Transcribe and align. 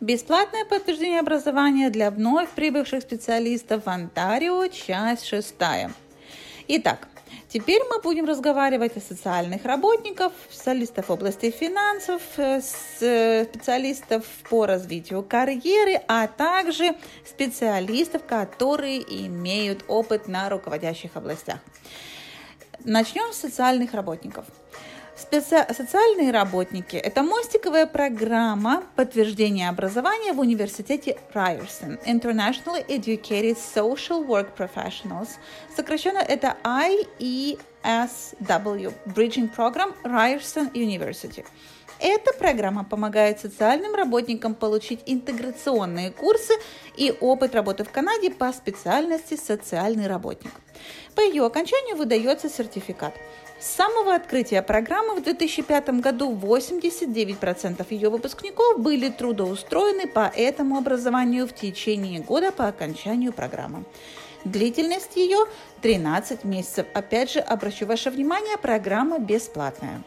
Бесплатное 0.00 0.64
подтверждение 0.64 1.18
образования 1.18 1.90
для 1.90 2.12
вновь 2.12 2.50
прибывших 2.50 3.02
специалистов 3.02 3.84
в 3.84 3.88
Онтарио, 3.88 4.68
часть 4.68 5.24
шестая. 5.24 5.92
Итак, 6.68 7.08
Теперь 7.48 7.82
мы 7.88 8.00
будем 8.02 8.26
разговаривать 8.26 8.98
о 8.98 9.00
социальных 9.00 9.64
работников, 9.64 10.34
специалистов 10.50 11.08
в 11.08 11.12
области 11.12 11.50
финансов, 11.50 12.20
э, 12.36 12.60
э, 13.00 13.44
специалистов 13.44 14.26
по 14.50 14.66
развитию 14.66 15.22
карьеры, 15.22 15.98
а 16.08 16.26
также 16.26 16.94
специалистов, 17.26 18.22
которые 18.26 19.00
имеют 19.26 19.82
опыт 19.88 20.28
на 20.28 20.50
руководящих 20.50 21.16
областях. 21.16 21.58
Начнем 22.84 23.32
с 23.32 23.38
социальных 23.38 23.94
работников. 23.94 24.44
Специ... 25.20 25.66
Социальные 25.74 26.30
работники– 26.30 26.94
это 27.08 27.24
мостиковая 27.24 27.86
программа 27.86 28.84
подтверждения 28.94 29.68
образования 29.68 30.32
в 30.32 30.38
университете 30.38 31.18
Ryerson 31.34 31.98
Internationally 32.06 32.86
Educated 32.86 33.58
Social 33.74 34.24
Work 34.24 34.50
Professionals. 34.56 35.30
Сокращенно 35.74 36.18
это 36.18 36.56
IESW– 36.62 37.56
Bridging 39.06 39.50
Program 39.56 39.92
Ryerson 40.04 40.72
University. 40.72 41.44
Эта 42.00 42.32
программа 42.32 42.84
помогает 42.84 43.40
социальным 43.40 43.94
работникам 43.94 44.54
получить 44.54 45.00
интеграционные 45.06 46.12
курсы 46.12 46.52
и 46.96 47.12
опыт 47.20 47.56
работы 47.56 47.82
в 47.82 47.90
Канаде 47.90 48.30
по 48.30 48.52
специальности 48.52 49.36
социальный 49.36 50.06
работник. 50.06 50.52
По 51.16 51.20
ее 51.20 51.44
окончанию 51.44 51.96
выдается 51.96 52.48
сертификат. 52.48 53.14
С 53.58 53.66
самого 53.66 54.14
открытия 54.14 54.62
программы 54.62 55.16
в 55.16 55.22
2005 55.24 55.88
году 56.00 56.32
89% 56.32 57.84
ее 57.90 58.08
выпускников 58.08 58.78
были 58.78 59.08
трудоустроены 59.08 60.06
по 60.06 60.30
этому 60.32 60.78
образованию 60.78 61.48
в 61.48 61.52
течение 61.52 62.20
года 62.20 62.52
по 62.52 62.68
окончанию 62.68 63.32
программы. 63.32 63.84
Длительность 64.44 65.16
ее 65.16 65.38
13 65.82 66.44
месяцев. 66.44 66.86
Опять 66.94 67.32
же, 67.32 67.40
обращу 67.40 67.86
ваше 67.86 68.10
внимание, 68.10 68.56
программа 68.56 69.18
бесплатная. 69.18 70.04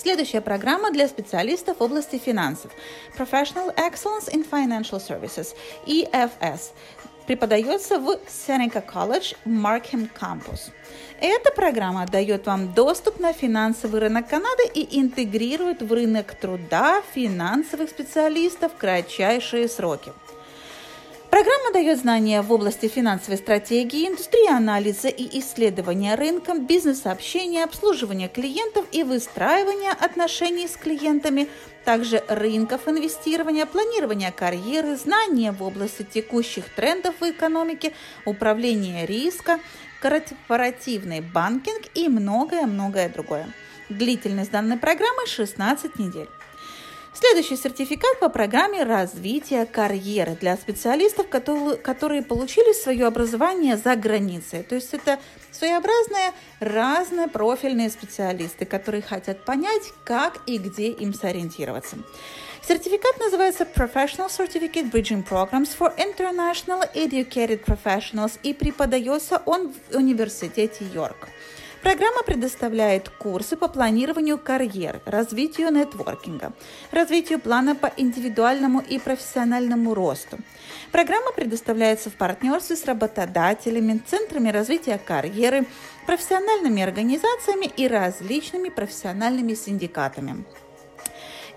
Следующая 0.00 0.40
программа 0.40 0.92
для 0.92 1.08
специалистов 1.08 1.78
в 1.78 1.82
области 1.82 2.18
финансов. 2.18 2.70
Professional 3.18 3.74
Excellence 3.74 4.32
in 4.32 4.48
Financial 4.48 5.00
Services, 5.00 5.56
EFS 5.86 6.70
преподается 7.26 7.98
в 7.98 8.20
Seneca 8.28 8.80
College 8.80 9.34
Markham 9.44 10.08
Campus. 10.20 10.70
Эта 11.20 11.50
программа 11.50 12.06
дает 12.06 12.46
вам 12.46 12.72
доступ 12.74 13.18
на 13.18 13.32
финансовый 13.32 13.98
рынок 13.98 14.28
Канады 14.28 14.68
и 14.72 15.00
интегрирует 15.00 15.82
в 15.82 15.92
рынок 15.92 16.32
труда 16.36 17.02
финансовых 17.12 17.90
специалистов 17.90 18.74
в 18.74 18.76
кратчайшие 18.76 19.68
сроки. 19.68 20.12
Программа 21.38 21.72
дает 21.72 22.00
знания 22.00 22.42
в 22.42 22.52
области 22.52 22.88
финансовой 22.88 23.38
стратегии, 23.38 24.08
индустрии 24.08 24.50
анализа 24.50 25.06
и 25.06 25.38
исследования 25.38 26.16
рынка, 26.16 26.54
бизнес-общения, 26.58 27.62
обслуживания 27.62 28.26
клиентов 28.26 28.86
и 28.90 29.04
выстраивания 29.04 29.92
отношений 29.92 30.66
с 30.66 30.76
клиентами, 30.76 31.48
также 31.84 32.24
рынков 32.26 32.88
инвестирования, 32.88 33.66
планирования 33.66 34.32
карьеры, 34.32 34.96
знания 34.96 35.52
в 35.52 35.62
области 35.62 36.02
текущих 36.02 36.74
трендов 36.74 37.14
в 37.20 37.30
экономике, 37.30 37.92
управления 38.24 39.06
риска, 39.06 39.60
корпоративный 40.00 41.20
банкинг 41.20 41.82
и 41.94 42.08
многое-многое 42.08 43.08
другое. 43.10 43.46
Длительность 43.88 44.50
данной 44.50 44.76
программы 44.76 45.24
16 45.28 46.00
недель. 46.00 46.28
Следующий 47.12 47.56
сертификат 47.56 48.20
по 48.20 48.28
программе 48.28 48.84
развития 48.84 49.66
карьеры 49.66 50.36
для 50.40 50.56
специалистов, 50.56 51.28
которые 51.28 52.22
получили 52.22 52.72
свое 52.72 53.06
образование 53.06 53.76
за 53.76 53.96
границей. 53.96 54.62
То 54.62 54.76
есть 54.76 54.94
это 54.94 55.18
своеобразные 55.50 56.32
разные 56.60 57.26
профильные 57.26 57.90
специалисты, 57.90 58.64
которые 58.66 59.02
хотят 59.02 59.44
понять, 59.44 59.82
как 60.04 60.42
и 60.46 60.58
где 60.58 60.90
им 60.90 61.12
сориентироваться. 61.12 61.96
Сертификат 62.66 63.18
называется 63.18 63.64
Professional 63.64 64.28
Certificate 64.28 64.90
Bridging 64.90 65.26
Programs 65.26 65.70
for 65.76 65.92
International 65.96 66.84
Educated 66.94 67.64
Professionals 67.64 68.38
и 68.42 68.52
преподается 68.52 69.42
он 69.46 69.72
в 69.72 69.96
университете 69.96 70.84
Йорк. 70.92 71.28
Программа 71.82 72.22
предоставляет 72.24 73.08
курсы 73.08 73.56
по 73.56 73.68
планированию 73.68 74.36
карьеры, 74.36 75.00
развитию 75.04 75.70
нетворкинга, 75.70 76.52
развитию 76.90 77.38
плана 77.38 77.76
по 77.76 77.92
индивидуальному 77.96 78.80
и 78.80 78.98
профессиональному 78.98 79.94
росту. 79.94 80.38
Программа 80.90 81.32
предоставляется 81.32 82.10
в 82.10 82.14
партнерстве 82.14 82.76
с 82.76 82.84
работодателями, 82.84 84.02
центрами 84.04 84.50
развития 84.50 84.98
карьеры, 84.98 85.66
профессиональными 86.06 86.82
организациями 86.82 87.66
и 87.76 87.86
различными 87.86 88.70
профессиональными 88.70 89.54
синдикатами. 89.54 90.44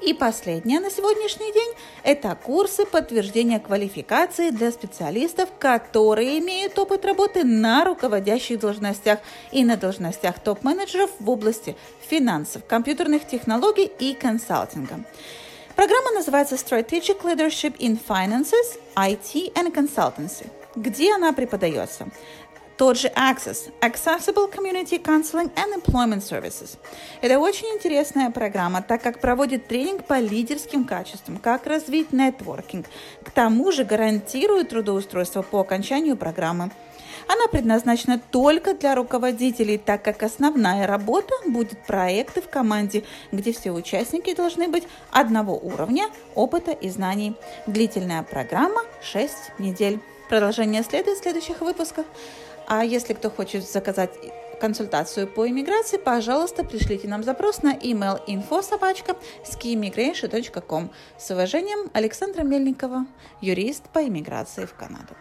И 0.01 0.15
последнее 0.15 0.79
на 0.79 0.89
сегодняшний 0.89 1.53
день– 1.53 1.73
это 2.03 2.35
курсы 2.35 2.87
подтверждения 2.87 3.59
квалификации 3.59 4.49
для 4.49 4.71
специалистов, 4.71 5.49
которые 5.59 6.39
имеют 6.39 6.79
опыт 6.79 7.05
работы 7.05 7.43
на 7.43 7.85
руководящих 7.85 8.59
должностях 8.59 9.19
и 9.51 9.63
на 9.63 9.77
должностях 9.77 10.39
топ-менеджеров 10.39 11.11
в 11.19 11.29
области 11.29 11.75
финансов, 12.09 12.63
компьютерных 12.67 13.27
технологий 13.27 13.91
и 13.99 14.15
консалтинга. 14.15 15.03
Программа 15.75 16.11
называется 16.13 16.55
Strategic 16.55 17.21
Leadership 17.21 17.77
in 17.77 17.99
Finances, 18.03 18.79
IT 18.95 19.53
and 19.53 19.71
Consultancy. 19.71 20.47
Где 20.75 21.13
она 21.13 21.31
преподается? 21.31 22.07
Тот 22.81 22.97
же 22.97 23.09
Access– 23.09 23.71
Accessible 23.81 24.51
Community 24.51 24.99
Counseling 24.99 25.51
and 25.53 25.79
Employment 25.79 26.23
Services. 26.23 26.79
Это 27.21 27.37
очень 27.37 27.67
интересная 27.75 28.31
программа, 28.31 28.81
так 28.81 29.03
как 29.03 29.21
проводит 29.21 29.67
тренинг 29.67 30.05
по 30.05 30.19
лидерским 30.19 30.85
качествам, 30.85 31.37
как 31.37 31.67
развить 31.67 32.11
нетворкинг. 32.11 32.87
К 33.23 33.29
тому 33.29 33.71
же 33.71 33.83
гарантирует 33.83 34.69
трудоустройство 34.69 35.43
по 35.43 35.59
окончанию 35.59 36.17
программы. 36.17 36.71
Она 37.27 37.45
предназначена 37.51 38.19
только 38.31 38.73
для 38.73 38.95
руководителей, 38.95 39.77
так 39.77 40.01
как 40.03 40.23
основная 40.23 40.87
работа 40.87 41.35
будет 41.45 41.85
проекты 41.85 42.41
в 42.41 42.49
команде, 42.49 43.03
где 43.31 43.53
все 43.53 43.69
участники 43.69 44.33
должны 44.33 44.67
быть 44.67 44.87
одного 45.11 45.55
уровня 45.55 46.07
опыта 46.33 46.71
и 46.71 46.89
знаний. 46.89 47.35
Длительная 47.67 48.23
программа 48.23 48.81
6 49.03 49.59
недель. 49.59 49.99
Продолжение 50.29 50.81
следует 50.81 51.19
в 51.19 51.21
следующих 51.21 51.61
выпусках. 51.61 52.05
А 52.73 52.85
если 52.85 53.11
кто 53.13 53.29
хочет 53.29 53.69
заказать 53.69 54.11
консультацию 54.61 55.27
по 55.27 55.45
иммиграции, 55.45 55.97
пожалуйста, 55.97 56.63
пришлите 56.63 57.05
нам 57.05 57.21
запрос 57.21 57.63
на 57.63 57.75
email 57.75 58.25
info 58.27 58.63
собачка 58.63 59.17
С 61.19 61.31
уважением, 61.31 61.89
Александра 61.91 62.43
Мельникова, 62.43 63.07
юрист 63.41 63.89
по 63.89 63.99
иммиграции 63.99 64.65
в 64.65 64.73
Канаду. 64.73 65.17